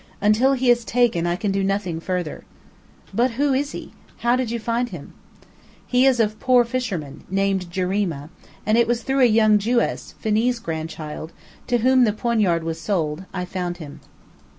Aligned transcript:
Until 0.19 0.53
he 0.53 0.71
is 0.71 0.83
taken 0.83 1.27
I 1.27 1.35
can 1.35 1.51
do 1.51 1.63
nothing 1.63 1.99
further." 1.99 2.43
"But 3.13 3.33
who 3.33 3.53
is 3.53 3.71
he? 3.71 3.93
How 4.25 4.35
did 4.35 4.49
you 4.49 4.57
find 4.57 4.89
him?" 4.89 5.13
"He 5.85 6.07
is 6.07 6.19
a 6.19 6.29
poor 6.29 6.63
fisherman, 6.65 7.23
named 7.29 7.69
Jarima, 7.69 8.31
and 8.65 8.79
it 8.79 8.87
was 8.87 9.03
through 9.03 9.21
a 9.21 9.25
young 9.25 9.59
Jewess, 9.59 10.15
Phenee's 10.19 10.57
grandchild, 10.57 11.33
to 11.67 11.77
whom 11.85 12.03
the 12.05 12.13
poignard 12.13 12.63
was 12.63 12.81
sold, 12.81 13.25
I 13.31 13.45
found 13.45 13.77
him." 13.77 13.99